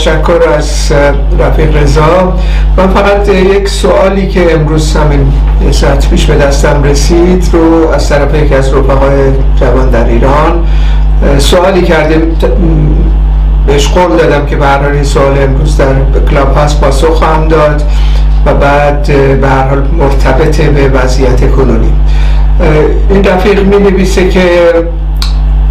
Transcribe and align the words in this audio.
تشکر 0.00 0.40
از 0.58 0.92
رفیق 1.38 1.76
رضا. 1.76 2.32
من 2.76 2.88
فقط 2.88 3.28
یک 3.28 3.68
سوالی 3.68 4.28
که 4.28 4.54
امروز 4.54 4.96
همین 4.96 5.32
ساعت 5.70 6.10
پیش 6.10 6.26
به 6.26 6.34
دستم 6.34 6.82
رسید 6.82 7.48
رو 7.52 7.88
از 7.94 8.08
طرف 8.08 8.34
یکی 8.34 8.54
از 8.54 8.74
رفقای 8.74 9.32
جوان 9.60 9.90
در 9.90 10.04
ایران. 10.04 10.66
سوالی 11.38 11.82
کرده 11.82 12.22
بهش 13.66 13.88
قول 13.88 14.16
دادم 14.16 14.46
که 14.46 14.56
برحال 14.56 14.92
این 14.92 15.04
سوال 15.04 15.42
امروز 15.42 15.76
در 15.76 15.94
کلاب 16.30 16.58
هست 16.58 16.80
پاسخ 16.80 17.08
خواهم 17.08 17.48
داد 17.48 17.82
و 18.46 18.54
بعد 18.54 19.06
به 19.40 19.48
هر 19.48 19.68
حال 19.68 19.82
مرتبط 19.98 20.60
به 20.60 20.88
وضعیت 20.88 21.50
کنونی. 21.50 21.92
این 23.10 23.24
رفیق 23.24 23.62
می 23.66 23.90
نویسه 23.90 24.28
که 24.28 24.72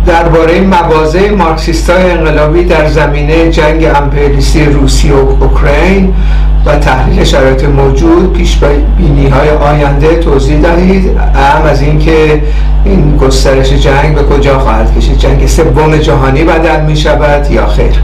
درباره 0.06 0.62
مواضع 0.62 1.32
مارکسیست 1.32 1.90
های 1.90 2.12
انقلابی 2.12 2.64
در 2.64 2.88
زمینه 2.88 3.52
جنگ 3.52 3.84
امپریالیستی 3.96 4.66
روسیه 4.66 5.14
و 5.14 5.44
اوکراین 5.44 6.14
و 6.66 6.76
تحلیل 6.76 7.24
شرایط 7.24 7.64
موجود 7.64 8.34
پیش 8.34 8.58
بینی 8.98 9.28
های 9.28 9.50
آینده 9.50 10.16
توضیح 10.16 10.62
دهید. 10.62 11.18
اهم 11.36 11.66
از 11.66 11.82
اینکه 11.82 12.42
این 12.86 13.18
گسترش 13.18 13.74
جنگ 13.74 14.16
به 14.16 14.24
کجا 14.24 14.60
خواهد 14.60 14.98
کشید؟ 14.98 15.18
جنگ 15.18 15.48
سوم 15.48 15.98
جهانی 15.98 16.44
بدل 16.44 16.82
می 16.82 16.98
شود 16.98 17.52
یا 17.52 17.68
خیر؟ 17.68 18.02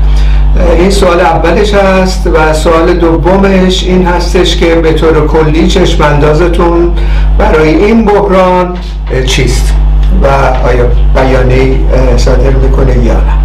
این 0.79 0.89
سوال 0.89 1.19
اولش 1.19 1.73
هست 1.73 2.27
و 2.27 2.53
سوال 2.53 2.93
دومش 2.93 3.83
این 3.83 4.05
هستش 4.05 4.57
که 4.57 4.75
به 4.75 4.93
طور 4.93 5.27
کلی 5.27 5.67
چشماندازتون 5.67 6.91
برای 7.37 7.69
این 7.69 8.05
بحران 8.05 8.77
چیست؟ 9.25 9.73
و 10.23 10.27
آیا 10.67 10.85
بیانیه 11.15 11.77
صادر 12.17 12.49
می‌کنه 12.49 12.97
یا 12.97 13.13
نه. 13.13 13.35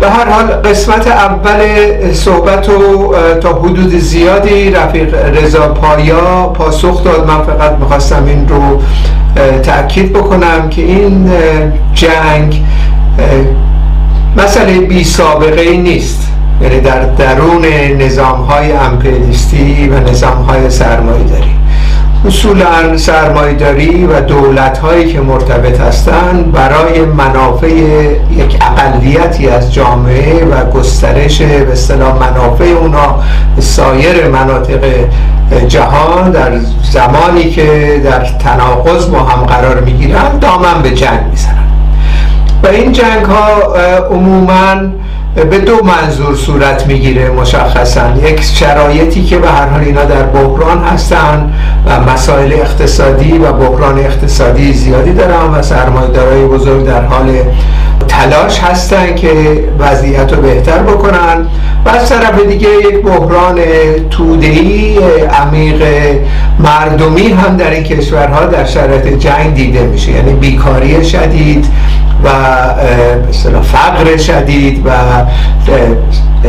به 0.00 0.10
هر 0.10 0.30
حال 0.30 0.44
قسمت 0.44 1.06
اول 1.06 1.58
صحبت 2.12 2.68
رو 2.68 3.14
تا 3.40 3.48
حدود 3.48 3.98
زیادی 3.98 4.70
رفیق 4.70 5.14
رضا 5.14 5.68
پایا 5.68 6.46
پاسخ 6.54 7.04
داد. 7.04 7.26
من 7.26 7.42
فقط 7.42 7.78
می‌خواستم 7.78 8.24
این 8.26 8.48
رو 8.48 8.82
تاکید 9.62 10.12
بکنم 10.12 10.68
که 10.70 10.82
این 10.82 11.30
جنگ 11.94 12.62
مسئله 14.36 14.80
بی 14.80 15.04
سابقه 15.04 15.60
ای 15.60 15.78
نیست. 15.78 16.26
یعنی 16.62 16.80
در 16.80 17.00
درون 17.00 17.64
نظام 17.98 18.40
های 18.40 18.72
امپریالیستی 18.72 19.88
و 19.88 20.10
نظام 20.10 20.42
های 20.42 20.70
سرمایه 20.70 21.24
داری 21.24 21.59
اصولا 22.26 22.96
سرمایداری 22.96 24.06
و 24.06 24.20
دولت 24.20 24.78
هایی 24.78 25.12
که 25.12 25.20
مرتبط 25.20 25.80
هستند 25.80 26.52
برای 26.52 27.00
منافع 27.00 27.68
یک 28.30 28.58
اقلیتی 28.60 29.48
از 29.48 29.74
جامعه 29.74 30.44
و 30.44 30.70
گسترش 30.70 31.42
به 31.42 31.72
اصطلاح 31.72 32.18
منافع 32.18 32.64
اونا 32.64 33.14
سایر 33.58 34.28
مناطق 34.28 34.80
جهان 35.68 36.30
در 36.30 36.52
زمانی 36.92 37.50
که 37.50 38.00
در 38.04 38.24
تناقض 38.24 39.06
با 39.06 39.18
هم 39.18 39.46
قرار 39.46 39.80
می‌گیرن 39.80 40.38
دامن 40.40 40.82
به 40.82 40.90
جنگ 40.90 41.20
می‌زنن. 41.30 41.68
و 42.62 42.66
این 42.66 42.92
جنگ 42.92 43.24
ها 43.24 43.74
عموماً 44.10 44.74
به 45.34 45.58
دو 45.58 45.72
منظور 45.84 46.34
صورت 46.34 46.86
می‌گیره 46.86 47.30
مشخصا. 47.30 48.02
یک 48.24 48.42
شرایطی 48.42 49.24
که 49.24 49.38
به 49.38 49.48
هر 49.48 49.66
حال 49.68 49.80
اینا 49.80 50.04
در 50.04 50.22
بحران 50.22 50.84
هستن 50.84 51.52
و 51.86 52.12
مسائل 52.12 52.52
اقتصادی 52.52 53.38
و 53.38 53.52
بحران 53.52 53.98
اقتصادی 53.98 54.72
زیادی 54.72 55.12
دارن 55.12 55.54
و 55.54 55.62
سرمایه‌دارای 55.62 56.44
بزرگ 56.44 56.86
در 56.86 57.04
حال 57.04 57.30
تلاش 58.08 58.60
هستن 58.60 59.14
که 59.14 59.30
وضعیت 59.78 60.32
رو 60.32 60.42
بهتر 60.42 60.78
بکنن. 60.78 61.46
و 61.86 61.88
از 61.88 62.08
طرف 62.08 62.40
دیگه 62.40 62.68
یک 62.68 63.02
بحران 63.02 63.58
تودهی 64.10 64.98
عمیق 65.42 65.82
مردمی 66.58 67.28
هم 67.28 67.56
در 67.56 67.70
این 67.70 67.82
کشورها 67.82 68.46
در 68.46 68.64
شرایط 68.64 69.06
جنگ 69.06 69.54
دیده 69.54 69.82
میشه. 69.82 70.12
یعنی 70.12 70.32
بیکاری 70.32 71.04
شدید. 71.04 71.66
و 72.24 72.28
مثلا 73.28 73.62
فقر 73.62 74.16
شدید 74.16 74.86
و 74.86 74.90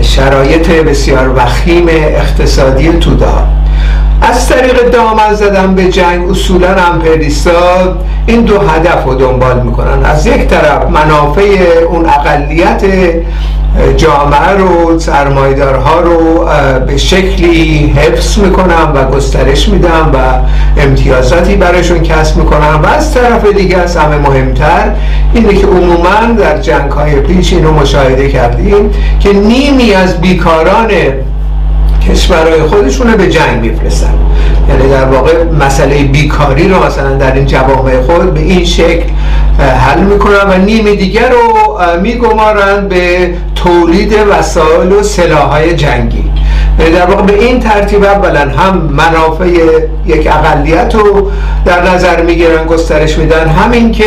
شرایط 0.01 0.69
بسیار 0.69 1.33
وخیم 1.35 1.85
اقتصادی 1.89 2.89
توده 2.89 3.60
از 4.21 4.49
طریق 4.49 4.89
دامن 4.89 5.33
زدن 5.33 5.75
به 5.75 5.89
جنگ 5.89 6.29
اصولا 6.29 6.67
امپریستا 6.93 7.97
این 8.25 8.41
دو 8.41 8.59
هدف 8.59 9.03
رو 9.05 9.15
دنبال 9.15 9.59
می‌کنن. 9.61 10.05
از 10.05 10.27
یک 10.27 10.47
طرف 10.47 10.89
منافع 10.89 11.57
اون 11.89 12.05
اقلیت 12.05 12.83
جامعه 13.97 14.51
رو 14.57 14.99
سرمایدارها 14.99 15.99
رو 15.99 16.45
به 16.87 16.97
شکلی 16.97 17.93
حفظ 17.97 18.37
می‌کنن 18.37 18.91
و 18.95 19.11
گسترش 19.15 19.69
میدن 19.69 20.11
و 20.13 20.17
امتیازاتی 20.81 21.55
براشون 21.55 21.99
کسب 21.99 22.37
می‌کنن. 22.37 22.75
و 22.83 22.87
از 22.87 23.13
طرف 23.13 23.45
دیگه 23.45 23.77
از 23.77 23.97
همه 23.97 24.17
مهمتر 24.17 24.91
اینه 25.33 25.53
که 25.53 25.67
عموما 25.67 26.33
در 26.39 26.57
جنگ 26.57 26.91
های 26.91 27.15
پیش 27.15 27.53
این 27.53 27.63
رو 27.63 27.73
مشاهده 27.73 28.29
کردیم 28.29 28.91
که 29.19 29.33
نیمی 29.33 29.93
از 29.93 30.21
بیکاران 30.21 30.89
کشورهای 32.09 32.62
خودشون 32.62 33.16
به 33.16 33.29
جنگ 33.29 33.62
میفرستن. 33.62 34.13
یعنی 34.69 34.89
در 34.89 35.06
واقع 35.06 35.44
مسئله 35.44 36.03
بیکاری 36.03 36.69
رو 36.69 36.85
مثلا 36.85 37.13
در 37.13 37.34
این 37.34 37.45
جوامع 37.45 38.01
خود 38.01 38.34
به 38.34 38.39
این 38.39 38.66
شکل 38.66 39.03
حل 39.59 40.00
می‌کنن 40.00 40.50
و 40.50 40.57
نیم 40.57 40.95
دیگر 40.95 41.29
رو 41.29 42.00
میگمارن 42.01 42.88
به 42.88 43.29
تولید 43.63 44.13
وسایل 44.29 44.91
و 44.91 45.03
سلاحهای 45.03 45.75
جنگی. 45.75 46.31
یعنی 46.79 46.91
در 46.91 47.05
واقع 47.05 47.22
به 47.22 47.39
این 47.39 47.59
ترتیب 47.59 48.03
اولا 48.03 48.39
هم 48.39 48.77
منافع 48.77 49.47
یک 50.05 50.27
اقلیت 50.27 50.95
رو 50.95 51.31
در 51.66 51.89
نظر 51.94 52.22
می‌گیرن 52.22 52.66
گسترش 52.66 53.17
میدن. 53.17 53.47
همین 53.47 53.91
که 53.91 54.03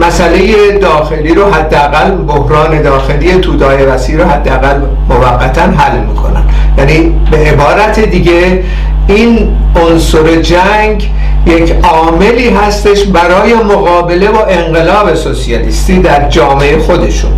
مسئله 0.00 0.72
داخلی 0.78 1.34
رو 1.34 1.50
حداقل 1.50 2.10
بحران 2.10 2.82
داخلی 2.82 3.34
تودای 3.34 3.86
وسیع 3.86 4.16
رو 4.16 4.24
حداقل 4.24 4.76
موقتا 5.08 5.62
حل 5.62 5.98
می‌کنن. 5.98 6.42
یعنی 6.78 7.14
به 7.30 7.36
عبارت 7.36 8.00
دیگه 8.00 8.64
این 9.08 9.56
عنصر 9.76 10.42
جنگ 10.42 11.10
یک 11.46 11.74
عاملی 11.82 12.48
هستش 12.48 13.04
برای 13.04 13.54
مقابله 13.54 14.28
با 14.28 14.44
انقلاب 14.44 15.14
سوسیالیستی 15.14 15.98
در 15.98 16.28
جامعه 16.28 16.78
خودشون. 16.78 17.30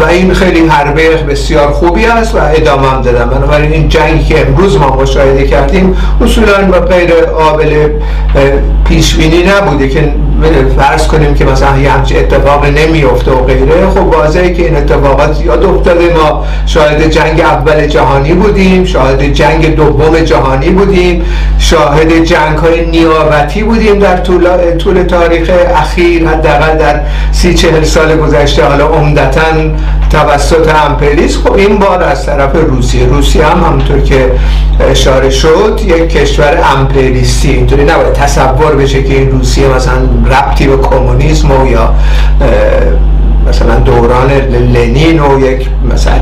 و 0.00 0.04
این 0.04 0.34
خیلی 0.34 0.66
حربه 0.66 1.16
بسیار 1.16 1.72
خوبی 1.72 2.06
است 2.06 2.34
و 2.34 2.38
ادامه 2.38 2.88
هم 2.88 3.02
دادم. 3.02 3.30
بنابراین 3.30 3.72
این 3.72 3.88
جنگی 3.88 4.24
که 4.24 4.46
امروز 4.46 4.76
ما 4.76 4.96
مشاهده 4.96 5.46
کردیم 5.46 5.96
اصولا 6.20 6.68
و 6.72 6.80
غیر 6.80 7.10
قابل 7.20 7.88
پیش 8.84 9.14
بینی 9.14 9.42
نبوده 9.42 9.88
که 9.88 10.12
فرض 10.78 11.06
کنیم 11.06 11.34
که 11.34 11.44
مثلا 11.44 11.78
یه 11.78 11.90
همچین 11.90 12.18
اتفاق 12.18 12.66
نمیفته 12.66 13.30
و 13.30 13.44
غیره. 13.44 13.90
خب 13.90 14.06
واضحه 14.06 14.54
که 14.54 14.64
این 14.64 14.76
اتفاقات 14.76 15.32
زیاد 15.32 15.64
افتاده. 15.64 16.14
ما 16.14 16.44
شاهد 16.66 17.10
جنگ 17.10 17.40
اول 17.40 17.86
جهانی 17.86 18.32
بودیم 18.32 18.84
شاهد 18.84 19.32
جنگ 19.32 19.74
دوم 19.74 20.18
جهانی 20.18 20.70
بودیم 20.70 21.24
شاهد 21.58 22.24
جنگ 22.24 22.58
های 22.58 22.86
نیابتی 22.86 23.62
بودیم 23.62 23.98
در 23.98 24.16
طول, 24.16 24.76
طول 24.78 25.02
تاریخ 25.02 25.50
اخیر. 25.76 26.28
حداقل 26.28 26.78
در 26.78 27.00
سی 27.32 27.54
چهل 27.54 27.84
سال 27.84 28.16
گذشته 28.16 28.64
حالا 28.64 28.86
عمدتا 28.86 29.40
توسط 30.10 30.74
امپریالیسم 30.86 31.40
خب 31.40 31.52
این 31.52 31.78
بار 31.78 32.02
از 32.02 32.26
طرف 32.26 32.56
روسیه. 32.68 33.06
روسیه 33.06 33.46
هم 33.46 33.64
همونطور 33.64 34.00
که 34.00 34.32
اشاره 34.90 35.30
شد 35.30 35.80
یک 35.84 36.08
کشور 36.08 36.58
امپریالیستی. 36.76 37.50
اینطوری 37.50 37.84
نباید 37.84 38.12
تصور 38.12 38.76
بشه 38.76 39.02
که 39.02 39.14
این 39.14 39.30
روسیه 39.30 39.68
مثلا 39.68 39.98
ربطی 40.26 40.66
به 40.66 40.76
کمونیسم 40.76 41.50
و 41.50 41.66
یا 41.66 41.94
مثلا 43.48 43.74
دوران 43.74 44.30
لنین 44.50 45.20
و 45.20 45.40
یک 45.40 45.68
مثلا 45.92 46.14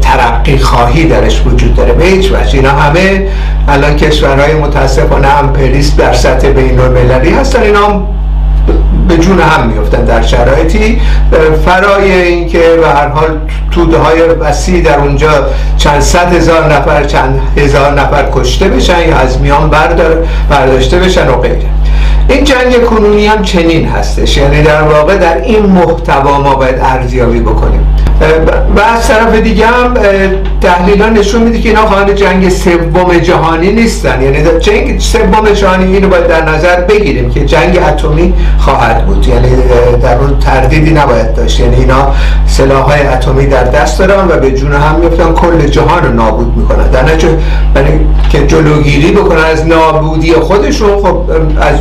ترقی 0.00 0.58
خواهی 0.58 1.08
درش 1.08 1.42
وجود 1.46 1.74
داره. 1.74 1.92
به 1.92 2.04
هیچ 2.04 2.32
وجه. 2.32 2.54
اینا 2.54 2.70
همه 2.70 3.26
الان 3.68 3.96
کشورهای 3.96 4.54
متاسفانه 4.54 5.38
امپریست 5.38 5.96
در 5.96 6.12
سطح 6.12 6.48
بین 6.48 6.80
المللی 6.80 7.30
هستن. 7.30 7.62
اینا 7.62 7.86
هم 7.86 8.02
به 9.08 9.16
جون 9.16 9.40
هم 9.40 9.66
میفتن 9.66 10.04
در 10.04 10.22
شرایطی. 10.22 11.00
فرای 11.64 12.12
اینکه 12.12 12.58
به 12.58 12.88
هر 12.88 13.08
حال 13.08 13.28
توده 13.70 13.98
های 13.98 14.20
وسیع 14.22 14.82
در 14.82 14.98
اونجا 14.98 15.30
چند 15.76 16.00
صد 16.00 16.32
هزار 16.32 16.74
نفر 16.74 17.04
چند 17.04 17.40
هزار 17.56 18.00
نفر 18.00 18.24
کشته 18.32 18.68
بشن 18.68 19.08
یا 19.08 19.16
از 19.16 19.40
میان 19.40 19.70
بردار 19.70 20.26
برداشته 20.50 20.98
بشن 20.98 21.28
و 21.28 21.32
غیره. 21.32 21.79
این 22.30 22.44
جنگ 22.44 22.84
کنونی 22.84 23.26
هم 23.26 23.42
چنین 23.42 23.88
هستش. 23.88 24.36
یعنی 24.36 24.62
در 24.62 24.82
واقع 24.82 25.18
در 25.18 25.40
این 25.42 25.66
محتوا 25.66 26.40
ما 26.40 26.54
باید 26.54 26.76
ارزیابی 26.80 27.40
بکنیم. 27.40 27.86
و 28.76 28.80
از 28.80 29.08
طرف 29.08 29.34
دیگه 29.34 29.66
هم 29.66 29.94
تحلیل 30.60 31.02
نشون 31.02 31.42
میده 31.42 31.60
که 31.60 31.68
اینا 31.68 31.86
خواهان 31.86 32.14
جنگ 32.14 32.48
سوم 32.48 33.18
جهانی 33.18 33.72
نیستن. 33.72 34.22
یعنی 34.22 34.58
جنگ 34.60 35.00
سوم 35.00 35.50
جهانی 35.54 35.94
اینو 35.94 36.08
باید 36.08 36.26
در 36.26 36.48
نظر 36.48 36.80
بگیریم 36.80 37.30
که 37.30 37.44
جنگ 37.44 37.78
اتمی 37.88 38.34
خواهد 38.58 39.06
بود. 39.06 39.28
یعنی 39.28 39.48
در 40.02 40.18
اون 40.18 40.38
تردیدی 40.38 40.90
نباید 40.90 41.34
داشت. 41.34 41.60
یعنی 41.60 41.76
اینا 41.76 42.08
سلاح 42.46 42.82
های 42.82 43.00
اتمی 43.00 43.46
در 43.46 43.64
دست 43.64 43.98
دارن 43.98 44.28
و 44.28 44.36
به 44.40 44.50
جون 44.50 44.72
هم 44.72 44.94
میفتن 45.00 45.32
کل 45.32 45.66
جهان 45.66 46.04
رو 46.04 46.12
نابود 46.12 46.56
می‌کنن. 46.56 46.90
در 46.90 47.02
نتیجه 47.02 47.38
که 48.30 48.46
جلوگیری 48.46 49.12
بکنن 49.12 49.44
از 49.44 49.66
نابودی 49.66 50.32
خودشون 50.32 50.96
خب 50.96 51.22
از 51.60 51.78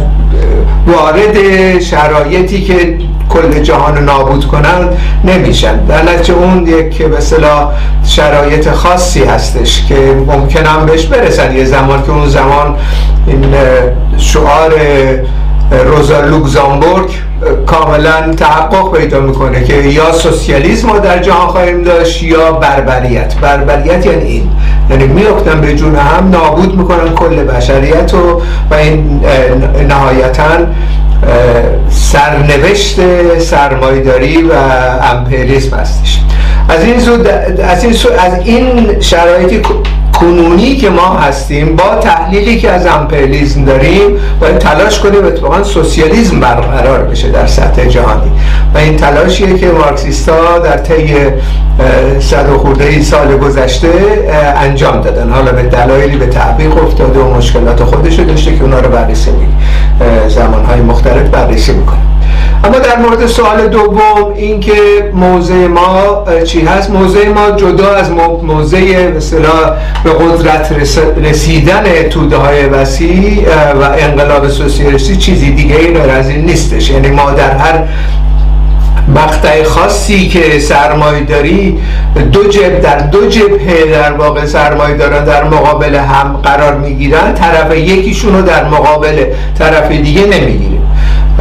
وارد 0.87 1.79
شرایطی 1.79 2.61
که 2.61 2.97
کل 3.29 3.59
جهان 3.63 3.95
رو 3.95 4.03
نابود 4.03 4.47
کنن 4.47 4.89
نمیشن. 5.23 5.85
در 5.85 6.03
نتیجه 6.03 6.33
اون 6.33 6.67
یک 6.67 7.03
به 7.03 7.17
شرایط 8.05 8.69
خاصی 8.69 9.23
هستش 9.23 9.85
که 9.87 9.95
ممکنم 10.27 10.85
بهش 10.85 11.05
برسن. 11.05 11.55
یه 11.55 11.65
زمان 11.65 12.03
که 12.03 12.11
اون 12.11 12.29
زمان 12.29 12.75
این 13.27 13.45
شعار 14.17 14.73
روزا 15.85 16.21
لوکزامبورگ 16.21 17.09
کاملا 17.65 18.33
تحقق 18.37 18.97
پیدا 18.97 19.19
می‌کنه 19.19 19.63
که 19.63 19.73
یا 19.73 20.11
سوسیالیسم 20.11 20.89
رو 20.89 20.99
در 20.99 21.19
جهان 21.19 21.47
خواهیم 21.47 21.83
داشت 21.83 22.23
یا 22.23 22.51
بربریت. 22.51 23.35
بربریت 23.35 24.05
یعنی 24.05 24.23
این. 24.23 24.51
یعنی 24.89 25.07
میافتن 25.07 25.61
به 25.61 25.75
جون 25.75 25.95
هم 25.95 26.29
نابود 26.29 26.77
می‌کنن 26.77 27.13
کل 27.15 27.43
بشریت 27.43 28.13
و 28.13 28.41
و 28.71 28.73
این 28.73 29.21
نهایتا 29.89 30.43
سرنوشت 32.11 32.99
سرمایداری 33.39 34.41
و 34.41 34.53
امپریسم 35.01 35.77
هستش. 35.77 36.19
از 36.69 36.83
این 36.83 36.95
از 37.63 37.83
این 37.83 37.93
از 38.19 38.45
این 38.45 39.01
شرایطی 39.01 39.61
کنونی 40.19 40.75
که 40.75 40.89
ما 40.89 41.17
هستیم 41.17 41.75
با 41.75 41.95
تحلیلی 41.95 42.57
که 42.57 42.71
از 42.71 42.87
امپریالیسم 42.87 43.65
داریم 43.65 44.01
باید 44.41 44.57
تلاش 44.57 44.99
کنیم 44.99 45.25
اتفاقا 45.25 45.63
سوسیالیسم 45.63 46.39
برقرار 46.39 47.03
بشه 47.03 47.29
در 47.29 47.47
سطح 47.47 47.85
جهانی. 47.85 48.31
و 48.75 48.77
این 48.77 48.97
تلاشیه 48.97 49.57
که 49.57 49.67
مارکسیستا 49.67 50.59
در 50.59 50.77
طی 50.77 51.15
صد 52.19 52.49
و 52.49 52.57
خورده 52.57 53.01
سال 53.01 53.37
گذشته 53.37 53.89
انجام 54.57 55.01
دادن. 55.01 55.29
حالا 55.29 55.51
به 55.51 55.63
دلایلی 55.63 56.17
به 56.17 56.27
تعبیق 56.27 56.83
افتاده 56.83 57.19
و 57.19 57.33
مشکلات 57.37 57.83
خودش 57.83 58.13
داشته 58.15 58.55
که 58.55 58.63
اونا 58.63 58.79
رو 58.79 58.89
بررسی 58.89 59.31
می 59.31 59.47
زمانهای 60.27 60.81
مختلف 60.81 61.29
بررسی 61.29 61.71
می‌کنه 61.71 61.99
اما 62.63 62.79
در 62.79 62.99
مورد 62.99 63.25
سوال 63.27 63.67
دوم 63.67 64.33
اینکه 64.35 64.73
موضع 65.13 65.67
ما 65.67 66.25
چی 66.45 66.61
هست؟ 66.61 66.89
موضع 66.89 67.29
ما 67.29 67.51
جدا 67.51 67.95
از 67.95 68.11
موضع 68.43 69.11
مثلا 69.17 69.73
به 70.03 70.09
قدرت 70.09 70.75
رسیدن 71.23 71.83
توده 72.09 72.37
های 72.37 72.65
وسیع 72.65 73.47
و 73.81 73.83
انقلاب 73.99 74.47
سوسیالیستی 74.47 75.17
چیزی 75.17 75.51
دیگه 75.51 75.75
از 76.17 76.29
این 76.29 76.45
نیستش. 76.45 76.89
یعنی 76.89 77.07
ما 77.07 77.31
در 77.31 77.51
هر 77.51 77.83
مقطع 79.15 79.63
خاصی 79.63 80.27
که 80.27 80.59
سرمایه 80.59 81.23
داری 81.23 81.79
دو 82.31 82.43
جب 82.43 82.81
در 82.81 82.97
دو 82.97 83.29
جبهه 83.29 83.85
در 83.91 84.11
واقع 84.11 84.45
سرمایه 84.45 84.97
دارن 84.97 85.23
در 85.23 85.43
مقابل 85.43 85.95
هم 85.95 86.39
قرار 86.43 86.73
می‌گیرن. 86.77 87.33
طرف 87.33 87.75
یکیشون 87.77 88.35
رو 88.35 88.41
در 88.41 88.63
مقابل 88.63 89.23
طرف 89.59 89.91
دیگه 89.91 90.21
نمی‌گیریم. 90.21 90.79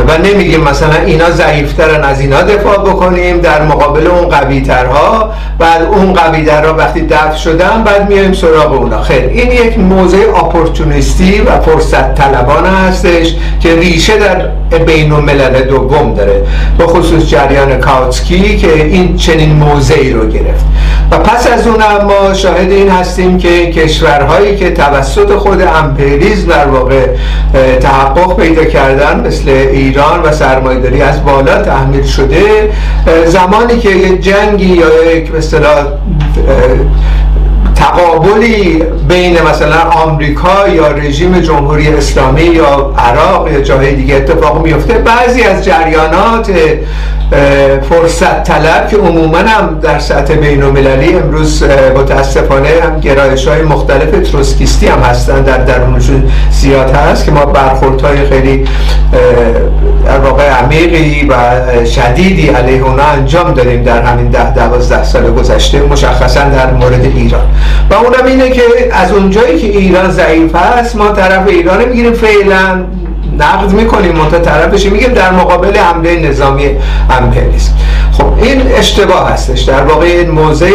و 0.09 0.19
نمیگیم 0.19 0.61
مثلا 0.61 0.95
اینا 1.07 1.31
ضعیفترن 1.31 2.05
از 2.05 2.21
اینا 2.21 2.43
دفاع 2.43 2.79
بکنیم 2.79 3.41
در 3.41 3.63
مقابل 3.63 4.07
اون 4.07 4.29
قوی 4.29 4.61
ترها 4.61 5.33
بعد 5.59 5.83
اون 5.83 6.13
قوی 6.13 6.45
ترها 6.45 6.75
وقتی 6.75 7.01
دفع 7.01 7.37
شدن 7.37 7.83
بعد 7.85 8.09
میایم 8.09 8.33
سراغ 8.33 8.73
اونا. 8.73 9.03
خیر 9.03 9.25
این 9.25 9.53
یک 9.53 9.79
موضع 9.79 10.19
اپورتونیستی 10.37 11.41
و 11.41 11.61
فرصت 11.61 12.15
طلبان 12.15 12.67
هستش 12.67 13.35
که 13.61 13.77
ریشه 13.77 14.19
در 14.19 14.47
بین 14.87 15.13
الملل 15.13 15.63
دوم 15.63 16.15
داره 16.15 16.43
به 16.79 16.87
خصوص 16.87 17.25
جریان 17.25 17.81
کاوتسکی 17.81 18.57
که 18.57 18.85
این 18.85 19.17
چنین 19.17 19.53
موضعی 19.53 20.13
رو 20.13 20.29
گرفت. 20.29 20.65
و 21.11 21.19
پس 21.19 21.47
از 21.53 21.67
اون 21.67 21.83
ما 21.83 22.35
شاهد 22.35 22.71
این 22.71 22.89
هستیم 22.91 23.39
که 23.39 23.73
کشورهایی 23.73 24.57
که 24.57 24.71
توسط 24.71 25.37
خود 25.37 25.63
امپریز 25.63 26.47
در 26.47 26.67
واقع 26.67 27.07
تحقق 27.81 28.37
پیدا 28.37 28.65
کردن 28.65 29.27
مثل 29.27 29.49
ایران 29.49 30.23
و 30.23 30.33
سرمایداری 30.33 31.03
از 31.03 31.25
بالا 31.25 31.63
تحمیل 31.63 32.05
شده 32.05 32.71
زمانی 33.27 33.79
که 33.79 33.91
یک 33.91 34.21
جنگی 34.21 34.67
یا 34.67 35.13
یک 35.13 35.35
مثلا 35.35 35.87
تقابلی 37.79 38.83
بین 39.09 39.43
مثلا 39.43 39.81
آمریکا 40.05 40.69
یا 40.69 40.89
رژیم 40.89 41.41
جمهوری 41.41 41.89
اسلامی 41.89 42.43
یا 42.43 42.95
عراق 42.99 43.53
یا 43.53 43.61
جاهای 43.61 43.95
دیگه 43.95 44.15
اتفاق 44.15 44.63
میفته. 44.63 44.95
بعضی 44.95 45.43
از 45.43 45.65
جریانات 45.65 46.51
فرصت 47.91 48.43
طلب 48.45 48.89
که 48.89 48.97
عموما 48.97 49.39
هم 49.39 49.79
در 49.83 49.99
سطح 49.99 50.35
بین 50.35 50.63
المللی 50.63 51.15
امروز 51.15 51.63
متاسفانه 51.97 52.69
هم 52.83 53.01
گرایش 53.01 53.49
های 53.49 53.63
مختلف 53.63 54.31
تروسکیستی 54.31 54.87
هم 54.87 54.99
هستن. 54.99 55.43
در 55.43 55.59
درونشون 55.59 56.31
زیاد 56.51 56.91
هست 56.91 57.25
که 57.25 57.31
ما 57.31 57.45
برخورد 57.45 58.01
های 58.01 58.27
خیلی 58.29 58.65
در 60.07 60.19
واقع 60.19 60.49
عمیقی 60.49 61.29
و 61.29 61.35
شدیدی 61.87 62.49
علیه 62.49 62.83
اونا 62.83 63.03
انجام 63.03 63.55
دادیم 63.55 63.83
در 63.83 64.03
همین 64.03 64.29
ده 64.29 64.55
دوازده 64.55 65.05
سال 65.05 65.31
گذشته 65.31 65.81
مشخصا 65.81 66.45
در 66.45 66.73
مورد 66.73 67.05
ایران. 67.05 67.47
و 67.91 67.95
اونم 67.95 68.27
اینه 68.27 68.51
که 68.51 68.63
از 68.93 69.13
اونجایی 69.13 69.59
که 69.59 69.67
ایران 69.67 70.11
ضعیف 70.11 70.57
هست 70.57 70.97
ما 70.97 71.09
طرف 71.09 71.49
ایران 71.49 71.85
می‌گیریم. 71.85 72.13
فعلا 72.13 72.85
نقد 73.39 73.73
می‌کنیم. 73.73 74.13
منتها 74.13 74.41
طرفش 74.41 74.87
میگیم 74.87 75.13
در 75.13 75.31
مقابل 75.33 75.77
حمله 75.77 76.29
نظامی 76.29 76.71
امپریالیسم 77.11 77.73
خب 78.13 78.27
این 78.43 78.63
اشتباه 78.79 79.33
هستش. 79.33 79.61
در 79.61 79.83
واقع 79.83 80.07
این 80.07 80.31
موضع 80.31 80.71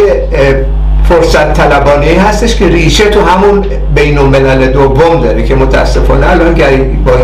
فرصت 1.10 1.54
طلبانه 1.54 2.22
هستش 2.22 2.56
که 2.56 2.68
ریشه 2.68 3.10
تو 3.10 3.22
همون 3.22 3.66
بین 3.96 4.18
الملل 4.18 4.68
دوم 4.68 5.22
داره 5.24 5.44
که 5.44 5.56
متاسفانه 5.56 6.32
الان 6.32 6.54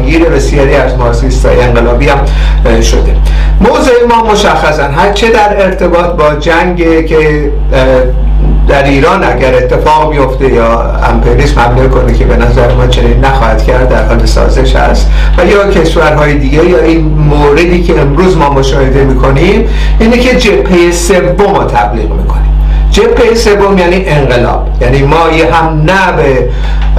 گیر 0.05 0.25
بسیاری 0.25 0.75
از 0.75 0.97
مارکسیستای 0.97 1.61
انقلابی 1.61 2.07
هم 2.07 2.17
شده. 2.81 3.15
موضع 3.61 3.91
ما 4.09 4.31
مشخصا 4.31 4.83
هر 4.83 5.13
چه 5.13 5.29
در 5.29 5.65
ارتباط 5.65 6.05
با 6.05 6.35
جنگ 6.35 7.05
که 7.05 7.51
در 8.69 8.83
ایران 8.83 9.23
اگر 9.23 9.55
اتفاق 9.55 10.11
بیفته 10.11 10.53
یا 10.53 10.81
امپریسم 11.03 11.59
حمله 11.59 11.87
کنه 11.87 12.13
که 12.13 12.25
به 12.25 12.37
نظر 12.37 12.73
ما 12.73 12.87
چنین 12.87 13.25
نخواهد 13.25 13.63
کرد 13.63 13.89
در 13.89 14.05
حال 14.05 14.25
سازش 14.25 14.75
هست. 14.75 15.09
و 15.37 15.45
یا 15.45 15.71
کشورهای 15.71 16.33
دیگه 16.37 16.65
یا 16.65 16.79
این 16.79 17.05
موردی 17.05 17.83
که 17.83 18.01
امروز 18.01 18.37
ما 18.37 18.49
مشاهده 18.49 19.03
می‌کنیم 19.03 19.69
اینه 19.99 20.17
که 20.17 20.35
جبهه 20.35 20.91
سوم 20.91 21.55
رو 21.55 21.63
تبلیغ 21.63 22.11
می‌کنیم. 22.11 22.49
جبهه 22.91 23.35
سوم 23.35 23.77
یعنی 23.77 24.05
انقلاب. 24.05 24.67
یعنی 24.81 25.01
ما 25.01 25.29
یه 25.37 25.53
هم 25.53 25.81
نه 25.81 26.11
به 26.17 26.49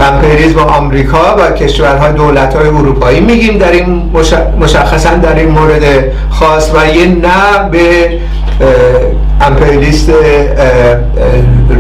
امپریزم 0.03 0.59
آمریکا 0.59 1.37
و 1.39 1.51
کشورهای 1.51 2.13
دولت 2.13 2.57
های 2.57 2.69
اروپایی 2.69 3.21
میگیم 3.21 3.59
در 3.59 3.73
این 3.73 4.11
مشخصا 4.61 5.11
در 5.11 5.35
این 5.35 5.49
مورد 5.49 5.83
خاص 6.31 6.71
و 6.75 6.97
یه 6.97 7.07
نه 7.07 7.69
به 7.71 8.19
امپریالیست 9.41 10.11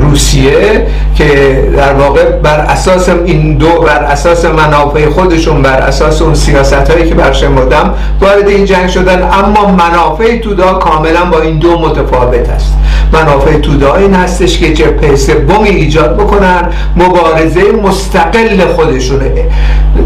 روسیه 0.02 0.86
که 1.14 1.28
در 1.76 1.92
واقع 1.92 2.24
بر 2.24 2.58
اساس 2.58 3.08
این 3.08 3.58
دو 3.58 3.80
بر 3.80 4.02
اساس 4.04 4.44
منافع 4.44 5.08
خودشون 5.08 5.62
بر 5.62 5.78
اساس 5.78 6.22
اون 6.22 6.34
سیاست 6.34 6.90
هایی 6.90 7.08
که 7.08 7.14
برشمردم 7.14 7.94
وارد 8.20 8.48
این 8.48 8.64
جنگ 8.64 8.88
شدن. 8.88 9.22
اما 9.22 9.66
منافع 9.66 10.38
تودا 10.38 10.72
کاملا 10.72 11.24
با 11.24 11.40
این 11.40 11.58
دو 11.58 11.78
متفاوت 11.78 12.48
است. 12.48 12.72
منافع 13.12 13.58
تودا 13.58 13.94
این 13.94 14.14
هستش 14.14 14.58
که 14.58 14.74
جبهه 14.74 15.16
سومی 15.16 15.68
ایجاد 15.68 16.16
بکنن 16.16 16.68
مبارزه 16.96 17.60
مستقل 17.82 18.66
خودشونه. 18.76 19.30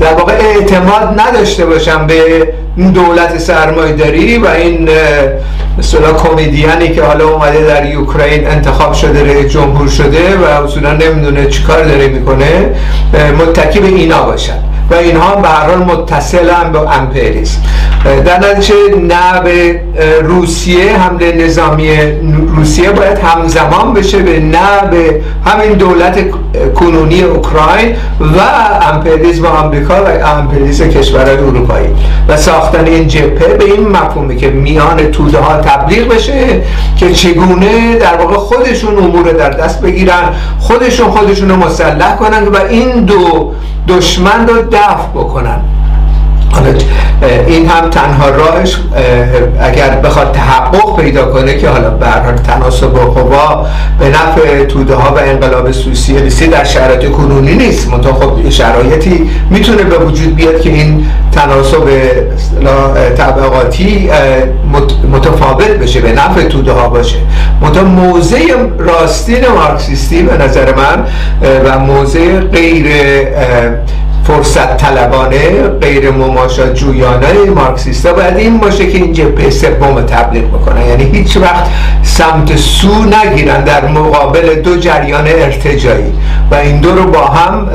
در 0.00 0.14
واقع 0.14 0.32
اعتماد 0.32 1.20
نداشته 1.20 1.66
باشن 1.66 2.06
به 2.06 2.48
دولت 2.94 3.38
سرمایداری 3.38 4.38
و 4.38 4.46
این 4.46 4.88
مثلا 5.78 6.12
کمدیانی 6.12 6.88
که 6.88 7.02
حالا 7.02 7.38
اومده 7.44 7.66
در 7.66 7.86
یوکراین 7.86 8.46
انتخاب 8.46 8.92
شده 8.92 9.22
رئیس 9.22 9.52
جمهور 9.52 9.88
شده 9.88 10.36
و 10.36 10.64
اصولا 10.64 10.92
نمی‌دونه 10.92 11.46
چیکار 11.46 11.84
داره 11.84 12.08
می‌کنه. 12.08 12.70
متکی 13.38 13.80
به 13.80 13.86
اینا 13.86 14.22
باشن. 14.22 14.58
و 14.90 14.94
اینها 14.94 15.36
به 15.36 15.48
هر 15.48 15.66
حال 15.66 15.78
متصلن 15.78 16.72
به 16.72 16.78
امپریسم 16.78 17.58
در 18.04 18.38
نتیجه 18.38 18.74
نه 19.00 19.40
به 19.44 19.80
روسیه 20.22 20.98
حمله 20.98 21.32
نظامی 21.32 21.88
روسیه 22.56 22.90
باید 22.90 23.18
همزمان 23.18 23.94
بشه 23.94 24.18
به 24.18 24.40
نه 24.40 24.90
به 24.90 25.20
همین 25.44 25.72
دولت 25.72 26.18
کنونی 26.74 27.22
اوکراین 27.22 27.96
و 28.20 28.40
امپریالیسم 28.92 29.46
آمریکا 29.46 29.94
و 29.94 30.08
امپریالیسم 30.38 30.88
کشورهای 30.88 31.36
اروپایی. 31.36 31.86
و 32.28 32.36
ساختن 32.36 32.86
این 32.86 33.08
جبهه 33.08 33.54
به 33.54 33.64
این 33.64 33.88
مفهومه 33.88 34.36
که 34.36 34.50
میان 34.50 34.96
توده 34.96 35.38
ها 35.38 35.56
تبلیغ 35.56 36.08
بشه 36.08 36.62
که 36.96 37.12
چگونه 37.12 37.96
در 37.96 38.16
واقع 38.16 38.36
خودشون 38.36 38.98
امور 38.98 39.32
در 39.32 39.50
دست 39.50 39.80
بگیرن 39.80 40.22
خودشون 40.58 41.10
خودشون 41.10 41.48
رو 41.50 41.56
مسلح 41.56 42.16
کنن 42.16 42.48
و 42.48 42.56
این 42.70 43.04
دو 43.04 43.52
دشمن 43.88 44.48
رو 44.48 44.62
دفع 44.72 45.08
بکنن. 45.14 45.60
حالا 46.54 46.74
این 47.46 47.68
هم 47.68 47.90
تنها 47.90 48.30
راهش 48.30 48.78
اگر 49.60 49.90
بخواد 49.90 50.32
تحقق 50.32 51.00
پیدا 51.00 51.24
کنه 51.24 51.58
که 51.58 51.68
حالا 51.68 51.90
به 51.90 52.06
هر 52.06 52.32
تناسب 52.32 52.92
قوا 52.94 53.66
به 53.98 54.08
نفع 54.08 54.64
توده 54.64 54.94
ها 54.94 55.14
و 55.14 55.18
انقلاب 55.18 55.72
سوسیالیستی 55.72 56.46
در 56.46 56.64
شرایط 56.64 57.10
کنونی 57.10 57.54
نیست. 57.54 57.88
منتها 57.88 58.12
خب 58.12 58.50
شرایطی 58.50 59.30
می‌تونه 59.50 59.82
به 59.82 59.98
وجود 59.98 60.36
بیاد 60.36 60.60
که 60.60 60.70
این 60.70 61.06
تناسب 61.32 61.88
طبقاتی 63.16 64.10
متفاوت 65.12 65.70
بشه 65.70 66.00
به 66.00 66.12
نفع 66.12 66.42
توده 66.42 66.72
ها 66.72 66.88
باشه. 66.88 67.16
منتها 67.60 67.84
موضع 67.84 68.38
راستین 68.78 69.48
مارکسیستی 69.48 70.22
به 70.22 70.44
نظر 70.44 70.74
من 70.74 71.04
و 71.64 71.78
موضع 71.78 72.40
غیر 72.40 72.86
فرصت 74.26 74.76
طلبانه 74.76 75.62
غیر 75.62 76.10
مماشات 76.10 76.74
جویانه 76.74 77.50
مارکسیستا 77.54 78.12
باید 78.12 78.36
این 78.36 78.58
باشه 78.58 78.86
که 78.86 78.98
این 78.98 79.12
جبهه 79.12 79.50
سوم 79.50 80.00
تبلیغ 80.00 80.44
بکنن. 80.48 80.86
یعنی 80.86 81.04
هیچ 81.04 81.36
وقت 81.36 81.66
سمت 82.02 82.56
سو 82.56 83.04
نگیرن 83.04 83.64
در 83.64 83.88
مقابل 83.88 84.54
دو 84.54 84.76
جریان 84.76 85.26
ارتجایی. 85.26 86.12
و 86.50 86.54
این 86.54 86.80
دو 86.80 86.94
رو 86.94 87.10
با 87.10 87.26
هم 87.26 87.68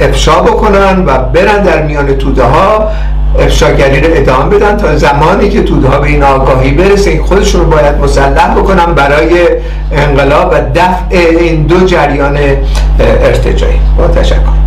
افشا 0.00 0.40
بکنن 0.40 1.04
و 1.06 1.18
برن 1.18 1.62
در 1.62 1.82
میان 1.82 2.06
توده 2.18 2.44
ها 2.44 2.88
افشاگری 3.38 4.00
رو 4.00 4.08
ادامه 4.12 4.56
بدن 4.56 4.76
تا 4.76 4.96
زمانی 4.96 5.48
که 5.48 5.62
توده 5.62 5.88
ها 5.88 5.98
به 5.98 6.06
این 6.06 6.22
آگاهی 6.22 6.70
برسه. 6.70 7.22
خودشون 7.22 7.60
رو 7.60 7.66
باید 7.66 7.94
مسلح 7.94 8.54
بکنن 8.54 8.94
برای 8.94 9.34
انقلاب 9.92 10.52
و 10.52 10.54
دفع 10.74 11.38
این 11.40 11.62
دو 11.62 11.86
جریان 11.86 12.38
ارتجایی. 13.00 13.80
با 13.98 14.08
تشکر. 14.08 14.65